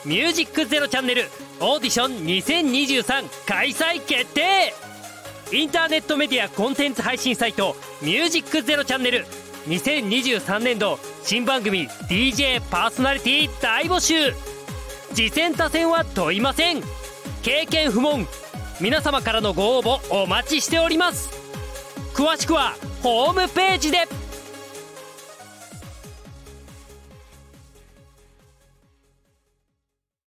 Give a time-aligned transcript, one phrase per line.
[0.04, 1.28] 「ミュージックゼロチャンネル
[1.60, 4.74] オーディション2023」開催決定。
[5.52, 9.26] インターネットメディアコンテンツ配信サイト「ミュージックゼロチャンネル」
[9.68, 14.34] 2023年度新番組 DJ パーソナリティ大募集。
[15.12, 16.82] 次戦他戦は問いません。
[17.42, 18.26] 経験不問。
[18.80, 21.30] 皆様からのご応募お待ちしております。
[22.14, 24.08] 詳しくはホームページで。